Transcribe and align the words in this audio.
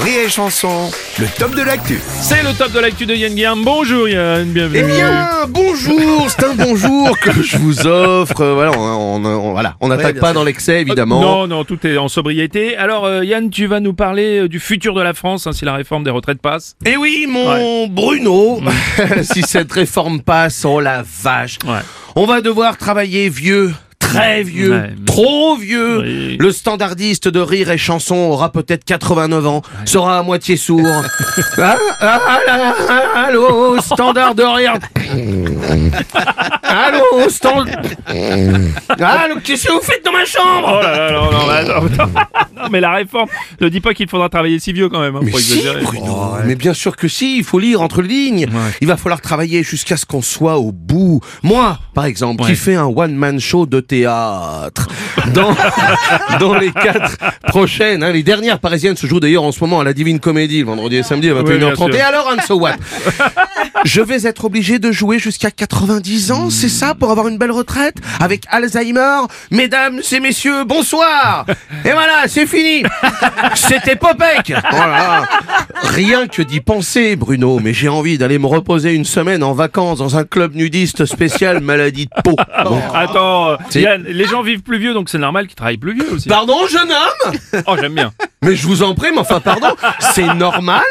Rire 0.00 0.20
et 0.26 0.28
chanson, 0.28 0.90
le 1.18 1.26
top 1.38 1.54
de 1.54 1.62
l'actu. 1.62 1.98
C'est 2.20 2.42
le 2.42 2.52
top 2.56 2.72
de 2.72 2.78
l'actu 2.78 3.04
de 3.06 3.14
Yann 3.14 3.34
Guillaume. 3.34 3.64
Bonjour 3.64 4.08
Yann, 4.08 4.44
bienvenue. 4.52 4.80
Eh 4.84 4.96
bien, 4.96 5.28
bonjour, 5.48 6.26
c'est 6.30 6.44
un 6.44 6.54
bonjour 6.54 7.18
que 7.18 7.42
je 7.42 7.56
vous 7.56 7.86
offre. 7.86 8.40
Euh, 8.42 8.54
Voilà, 8.54 8.72
on, 8.78 9.16
on- 9.16 9.24
on- 9.24 9.52
voilà, 9.52 9.76
on 9.80 9.88
n'attaque 9.88 10.18
pas 10.20 10.32
dans 10.32 10.44
l'excès 10.44 10.80
évidemment. 10.82 11.20
Non, 11.20 11.46
non, 11.46 11.64
tout 11.64 11.84
est 11.86 11.96
en 11.98 12.08
sobriété. 12.08 12.76
Alors 12.76 13.06
euh, 13.06 13.24
Yann, 13.24 13.50
tu 13.50 13.66
vas 13.66 13.80
nous 13.80 13.94
parler 13.94 14.40
euh, 14.42 14.48
du 14.48 14.60
futur 14.60 14.94
de 14.94 15.02
la 15.02 15.14
France 15.14 15.46
hein, 15.46 15.52
si 15.52 15.64
la 15.64 15.74
réforme 15.74 16.04
des 16.04 16.10
retraites 16.10 16.40
passe. 16.40 16.76
Et 16.86 16.96
oui, 16.96 17.26
mon 17.28 17.86
Bruno, 17.88 18.60
si 19.22 19.42
cette 19.42 19.72
réforme 19.72 20.20
passe, 20.20 20.64
oh 20.64 20.80
la 20.80 21.02
vache, 21.22 21.58
Ouais. 21.66 21.80
on 22.14 22.26
va 22.26 22.40
devoir 22.40 22.76
travailler 22.76 23.28
vieux. 23.28 23.72
Très 24.08 24.42
vieux, 24.42 24.72
Ouais. 24.72 24.90
trop 25.06 25.56
vieux. 25.56 25.98
Oui. 26.00 26.36
Le 26.38 26.50
standardiste 26.52 27.28
de 27.28 27.40
rire 27.40 27.70
et 27.70 27.78
chanson 27.78 28.14
aura 28.16 28.50
peut-être 28.52 28.84
89 28.84 29.46
ans, 29.46 29.62
sera 29.84 30.18
à 30.18 30.22
moitié 30.22 30.56
sourd. 30.56 30.82
ah, 31.58 31.76
ah, 32.00 32.20
ah, 32.48 32.74
ah, 32.88 33.24
allô, 33.26 33.80
standard 33.80 34.34
de 34.34 34.42
rire. 34.42 34.74
allô, 36.62 37.28
stand. 37.28 37.68
Allô, 39.00 39.36
qu'est-ce 39.42 39.66
que 39.66 39.72
vous 39.72 39.80
faites 39.82 40.04
dans 40.04 40.12
ma 40.12 40.24
chambre 40.24 40.78
Oh 40.78 40.82
là 40.82 41.10
là, 41.10 41.12
non, 41.12 41.30
non, 41.30 41.46
bah, 41.46 41.64
non, 41.64 41.82
non. 41.82 42.12
Non, 42.58 42.64
mais 42.72 42.80
la 42.80 42.92
réforme, 42.94 43.28
ne 43.60 43.68
dis 43.68 43.80
pas 43.80 43.94
qu'il 43.94 44.08
faudra 44.08 44.28
travailler 44.28 44.58
si 44.58 44.72
vieux 44.72 44.88
quand 44.88 44.98
même. 45.00 45.14
Hein, 45.14 45.20
Mais 45.22 45.30
si. 45.38 45.62
Bruno, 45.84 46.32
mais 46.44 46.56
bien 46.56 46.74
sûr 46.74 46.96
que 46.96 47.06
si, 47.06 47.38
il 47.38 47.44
faut 47.44 47.60
lire 47.60 47.80
entre 47.82 48.02
les 48.02 48.08
lignes. 48.08 48.46
Il 48.80 48.88
va 48.88 48.96
falloir 48.96 49.20
travailler 49.20 49.62
jusqu'à 49.62 49.96
ce 49.96 50.04
qu'on 50.04 50.22
soit 50.22 50.58
au 50.58 50.72
bout. 50.72 51.20
Moi, 51.44 51.78
par 51.94 52.04
exemple, 52.06 52.42
Ouais. 52.42 52.50
qui 52.50 52.56
fais 52.56 52.74
un 52.74 52.86
one-man 52.86 53.38
show 53.38 53.64
de 53.66 53.78
théâtre. 53.80 53.97
Dans, 54.04 55.54
dans 56.40 56.54
les 56.54 56.70
quatre 56.72 57.16
prochaines, 57.48 58.02
hein, 58.02 58.12
les 58.12 58.22
dernières 58.22 58.58
parisiennes 58.58 58.96
se 58.96 59.06
jouent 59.06 59.20
d'ailleurs 59.20 59.42
en 59.44 59.52
ce 59.52 59.60
moment 59.60 59.80
à 59.80 59.84
la 59.84 59.92
Divine 59.92 60.20
Comédie, 60.20 60.60
le 60.60 60.66
vendredi 60.66 60.96
et 60.96 61.02
samedi 61.02 61.28
à 61.30 61.34
Oui, 61.34 61.42
bien 61.58 61.70
21h30. 61.70 61.76
sûr. 61.76 61.94
et 61.94 62.00
alors, 62.00 62.32
so 62.46 62.58
what 62.58 62.72
Je 63.84 64.00
vais 64.00 64.22
être 64.26 64.44
obligé 64.44 64.78
de 64.78 64.90
jouer 64.92 65.18
jusqu'à 65.18 65.50
90 65.50 66.32
ans, 66.32 66.50
c'est 66.50 66.68
ça, 66.68 66.94
pour 66.94 67.10
avoir 67.10 67.28
une 67.28 67.38
belle 67.38 67.50
retraite 67.52 67.96
Avec 68.20 68.44
Alzheimer? 68.50 69.20
Mesdames 69.50 70.00
et 70.10 70.20
messieurs, 70.20 70.64
bonsoir 70.64 71.44
Et 71.84 71.90
voilà, 71.92 72.07
c'est 72.26 72.46
fini 72.46 72.82
C'était 73.54 73.96
Popek 73.96 74.52
Voilà. 74.70 75.28
Rien 75.82 76.26
que 76.26 76.42
d'y 76.42 76.60
penser, 76.60 77.16
Bruno, 77.16 77.60
mais 77.62 77.72
j'ai 77.72 77.88
envie 77.88 78.18
d'aller 78.18 78.38
me 78.38 78.46
reposer 78.46 78.94
une 78.94 79.04
semaine 79.04 79.42
en 79.42 79.52
vacances 79.52 79.98
dans 79.98 80.16
un 80.16 80.24
club 80.24 80.54
nudiste 80.54 81.04
spécial 81.04 81.60
maladie 81.60 82.06
de 82.06 82.22
peau. 82.22 82.36
Bon. 82.64 82.80
Attends, 82.94 83.50
euh, 83.50 83.56
les 84.06 84.24
gens 84.26 84.42
vivent 84.42 84.62
plus 84.62 84.78
vieux, 84.78 84.94
donc 84.94 85.08
c'est 85.08 85.18
normal 85.18 85.46
qu'ils 85.46 85.56
travaillent 85.56 85.78
plus 85.78 85.94
vieux 85.94 86.12
aussi. 86.12 86.28
Pardon, 86.28 86.66
jeune 86.68 86.90
homme? 86.90 87.62
Oh, 87.66 87.76
j'aime 87.80 87.94
bien. 87.94 88.12
Mais 88.42 88.54
je 88.54 88.66
vous 88.68 88.82
en 88.84 88.94
prie, 88.94 89.08
mais 89.12 89.18
enfin, 89.18 89.40
pardon, 89.40 89.68
c'est 90.14 90.32
normal 90.34 90.82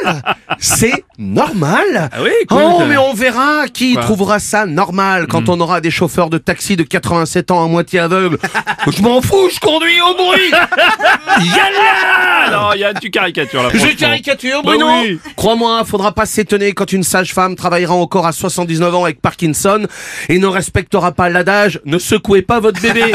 C'est 0.59 1.03
normal 1.17 2.09
Ah 2.12 2.17
oui, 2.22 2.30
écoute. 2.42 2.59
Oh, 2.62 2.81
mais 2.88 2.98
on 2.98 3.14
verra 3.14 3.67
qui 3.72 3.94
Quoi 3.94 4.02
Hmm. 4.02 4.06
trouvera 4.06 4.40
ça 4.40 4.66
normal 4.66 5.28
quand 5.28 5.48
on 5.50 5.59
aura 5.62 5.80
des 5.81 5.92
chauffeurs 5.92 6.30
de 6.30 6.38
taxi 6.38 6.75
de 6.75 6.84
87 6.84 7.52
ans 7.52 7.64
à 7.64 7.68
moitié 7.68 8.00
aveugles. 8.00 8.38
je 8.95 9.02
m'en 9.02 9.22
fous, 9.22 9.50
je 9.53 9.59
conduis 9.59 10.00
au 10.02 10.14
bruit 10.16 10.52
Yalla 11.40 12.52
Non, 12.52 12.73
Yann, 12.73 12.98
tu 13.02 13.09
caricatures 13.09 13.64
là. 13.64 13.70
Je 13.73 13.95
caricature, 13.95 14.62
Bah 14.64 14.72
Bruno 14.72 14.88
oui. 15.03 15.20
Crois-moi, 15.36 15.84
faudra 15.86 16.12
pas 16.12 16.25
s'étonner 16.25 16.73
quand 16.73 16.92
une 16.92 17.03
sage-femme 17.03 17.56
travaillera 17.56 17.94
encore 17.95 18.25
à 18.28 18.31
79 18.34 18.94
ans 18.95 19.03
avec 19.06 19.22
Parkinson 19.22 19.86
et 20.30 20.38
ne 20.40 20.48
respectera 20.48 21.12
pas 21.14 21.30
l'adage 21.30 21.80
«Ne 21.86 21.98
secouez 21.98 22.42
pas 22.42 22.59
votre 22.59 22.81
bébé». 22.81 23.12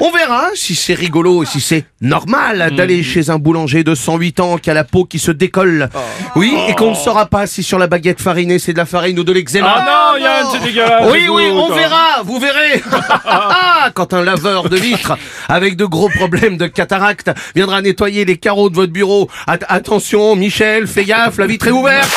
On 0.00 0.10
verra 0.10 0.48
si 0.54 0.74
c'est 0.74 0.94
rigolo 0.94 1.42
et 1.42 1.46
si 1.46 1.60
c'est 1.60 1.84
normal 2.00 2.23
Mm. 2.26 2.76
d'aller 2.76 3.02
chez 3.02 3.30
un 3.30 3.38
boulanger 3.38 3.84
de 3.84 3.94
108 3.94 4.40
ans 4.40 4.56
qui 4.58 4.70
a 4.70 4.74
la 4.74 4.84
peau 4.84 5.04
qui 5.04 5.18
se 5.18 5.30
décolle. 5.30 5.88
Oh. 5.94 5.98
Oui, 6.36 6.54
et 6.68 6.74
qu'on 6.74 6.90
ne 6.90 6.94
saura 6.96 7.26
pas 7.26 7.46
si 7.46 7.62
sur 7.62 7.78
la 7.78 7.86
baguette 7.86 8.20
farinée 8.20 8.58
c'est 8.58 8.72
de 8.72 8.78
la 8.78 8.86
farine 8.86 9.18
ou 9.18 9.24
de 9.24 9.32
l'eczéma. 9.32 9.74
Ah 9.76 10.14
non, 10.18 10.24
Yann, 10.24 10.46
c'est 10.52 10.62
dégueulasse. 10.62 11.10
Oui, 11.12 11.26
oui, 11.30 11.44
on 11.52 11.68
verra, 11.74 12.22
vous 12.24 12.38
verrez. 12.38 12.82
Ah, 13.26 13.90
Quand 13.94 14.14
un 14.14 14.22
laveur 14.22 14.68
de 14.68 14.76
vitres 14.76 15.16
avec 15.48 15.76
de 15.76 15.84
gros 15.84 16.08
problèmes 16.08 16.56
de 16.56 16.66
cataracte 16.66 17.30
viendra 17.54 17.82
nettoyer 17.82 18.24
les 18.24 18.36
carreaux 18.36 18.70
de 18.70 18.74
votre 18.74 18.92
bureau. 18.92 19.28
At- 19.46 19.58
attention, 19.68 20.36
Michel, 20.36 20.86
fais 20.86 21.04
gaffe, 21.04 21.38
la 21.38 21.46
vitre 21.46 21.66
est 21.68 21.72
ouverte. 21.72 22.10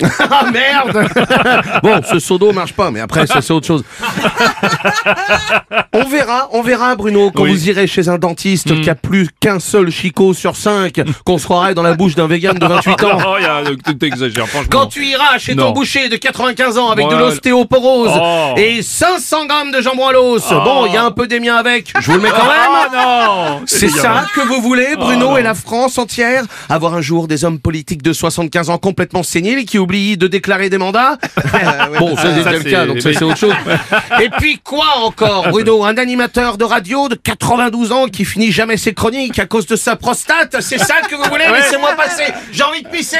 ah 0.30 0.44
merde 0.52 1.08
Bon, 1.82 2.00
ce 2.10 2.18
seau 2.18 2.38
d'eau 2.38 2.52
marche 2.52 2.72
pas, 2.72 2.90
mais 2.90 3.00
après 3.00 3.26
c'est 3.26 3.50
autre 3.52 3.66
chose. 3.66 3.84
on 5.92 6.04
verra, 6.04 6.48
on 6.52 6.62
verra 6.62 6.94
Bruno, 6.96 7.30
quand 7.30 7.42
Oui. 7.44 7.50
vous 7.52 7.68
irez 7.68 7.86
chez 7.86 8.08
un 8.08 8.18
dentiste 8.18 8.80
qui 8.80 8.90
a 8.90 8.94
plus 8.94 9.28
qu'un 9.40 9.58
seul 9.60 9.90
chicot 9.90 10.34
sur 10.34 10.56
cinq, 10.56 11.00
qu'on 11.24 11.38
se 11.38 11.44
croirait 11.44 11.74
dans 11.74 11.82
la 11.82 11.94
bouche 11.94 12.14
d'un 12.14 12.26
vegan 12.26 12.58
de 12.58 12.66
28 12.66 13.04
ans. 13.04 13.18
Oh, 13.26 13.36
Yann, 13.40 13.76
tu 13.84 13.96
t'exagères, 13.98 14.46
franchement. 14.48 14.68
Quand 14.70 14.86
tu 14.86 15.04
iras 15.06 15.38
chez 15.38 15.54
ton 15.56 15.66
Non. 15.66 15.72
boucher 15.72 16.08
de 16.08 16.16
95 16.16 16.78
ans 16.78 16.90
avec 16.90 17.08
de 17.08 17.14
l'ostéoporose 17.16 18.10
Oh. 18.20 18.54
et 18.56 18.82
500 18.82 19.46
grammes 19.46 19.70
de 19.70 19.80
jambon 19.80 20.08
à 20.08 20.12
l'os, 20.12 20.44
Oh. 20.50 20.60
bon, 20.64 20.86
il 20.86 20.92
y 20.94 20.96
a 20.96 21.04
un 21.04 21.10
peu 21.10 21.26
des 21.26 21.40
miens 21.40 21.56
avec, 21.56 21.92
je 21.98 22.06
vous 22.10 22.16
le 22.16 22.22
mets 22.22 22.30
quand 22.30 22.36
Ah 22.42 22.88
même. 22.90 23.00
non 23.00 23.60
C'est 23.66 23.88
ça 23.88 24.24
que 24.34 24.40
vous 24.40 24.60
voulez, 24.60 24.96
Bruno 24.96 25.30
non. 25.30 25.36
et 25.36 25.42
la 25.42 25.54
France 25.54 25.98
entière? 25.98 26.44
Avoir 26.68 26.94
un 26.94 27.00
jour 27.00 27.28
des 27.28 27.44
hommes 27.44 27.58
politiques 27.58 28.02
de 28.02 28.12
75 28.12 28.70
ans 28.70 28.78
complètement 28.78 29.22
séniles 29.22 29.64
qui 29.66 29.77
oublient 29.78 30.16
de 30.16 30.26
déclarer 30.26 30.68
des 30.70 30.78
mandats. 30.78 31.16
Bon, 31.98 32.16
ça 32.16 32.22
c'est 32.34 32.42
Ça, 32.42 32.50
déjà 32.50 32.52
le 32.52 32.58
cas, 32.70 32.80
c'est- 32.82 32.86
donc 32.86 33.00
ça 33.00 33.12
c'est 33.12 33.24
autre 33.24 33.36
chose. 33.38 33.54
Et 34.22 34.28
puis 34.38 34.60
quoi 34.62 34.86
encore, 35.04 35.48
Bruno 35.48 35.84
Un 35.84 35.96
animateur 35.96 36.56
de 36.58 36.64
radio 36.64 37.08
de 37.08 37.14
92 37.14 37.92
ans 37.92 38.06
qui 38.06 38.24
finit 38.24 38.52
jamais 38.52 38.76
ses 38.76 38.92
chroniques 38.94 39.38
à 39.38 39.46
cause 39.46 39.66
de 39.66 39.76
sa 39.76 39.96
prostate? 39.96 40.56
C'est 40.60 40.78
ça 40.78 40.96
que 41.08 41.14
vous 41.16 41.24
voulez? 41.30 41.46
Laissez-moi 41.52 41.92
passer. 41.94 42.32
J'ai 42.52 42.62
envie 42.62 42.82
de 42.82 42.88
pisser. 42.88 43.18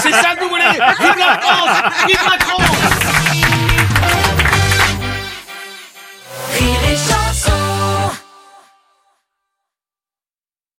C'est 0.00 0.12
ça 0.12 0.34
que 0.36 0.44
vous 0.44 0.50
voulez? 0.50 0.62
Vive 0.64 1.18
la 1.18 1.38
France! 1.40 1.82
Vive 2.06 2.24
Macron 2.26 3.47